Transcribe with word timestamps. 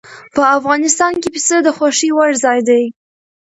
په 0.35 0.41
افغانستان 0.57 1.13
کې 1.21 1.29
پسه 1.33 1.57
د 1.63 1.67
خوښې 1.77 2.09
وړ 2.17 2.31
ځای 2.43 2.59
دی. 2.69 2.83